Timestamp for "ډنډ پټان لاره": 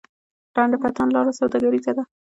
0.55-1.31